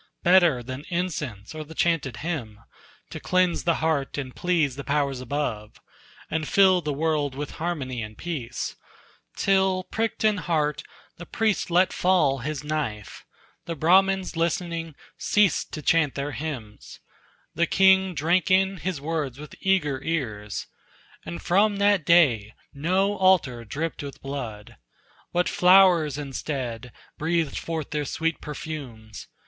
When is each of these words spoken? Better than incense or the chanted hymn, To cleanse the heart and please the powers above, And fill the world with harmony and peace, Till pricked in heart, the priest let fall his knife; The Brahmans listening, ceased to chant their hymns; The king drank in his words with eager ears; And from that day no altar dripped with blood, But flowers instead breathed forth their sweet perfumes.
Better 0.23 0.63
than 0.63 0.81
incense 0.89 1.53
or 1.53 1.63
the 1.63 1.75
chanted 1.75 2.17
hymn, 2.25 2.59
To 3.11 3.19
cleanse 3.19 3.65
the 3.65 3.75
heart 3.85 4.17
and 4.17 4.35
please 4.35 4.75
the 4.75 4.83
powers 4.83 5.21
above, 5.21 5.79
And 6.27 6.47
fill 6.47 6.81
the 6.81 6.91
world 6.91 7.35
with 7.35 7.51
harmony 7.61 8.01
and 8.01 8.17
peace, 8.17 8.75
Till 9.35 9.83
pricked 9.83 10.23
in 10.23 10.37
heart, 10.37 10.81
the 11.17 11.27
priest 11.27 11.69
let 11.69 11.93
fall 11.93 12.39
his 12.39 12.63
knife; 12.63 13.23
The 13.65 13.75
Brahmans 13.75 14.35
listening, 14.35 14.95
ceased 15.19 15.71
to 15.73 15.83
chant 15.83 16.15
their 16.15 16.31
hymns; 16.31 16.99
The 17.53 17.67
king 17.67 18.15
drank 18.15 18.49
in 18.49 18.77
his 18.77 18.99
words 18.99 19.37
with 19.37 19.53
eager 19.59 20.01
ears; 20.03 20.65
And 21.27 21.39
from 21.43 21.75
that 21.75 22.07
day 22.07 22.55
no 22.73 23.17
altar 23.17 23.63
dripped 23.63 24.01
with 24.01 24.19
blood, 24.19 24.77
But 25.31 25.47
flowers 25.47 26.17
instead 26.17 26.91
breathed 27.19 27.55
forth 27.59 27.91
their 27.91 28.05
sweet 28.05 28.41
perfumes. 28.41 29.27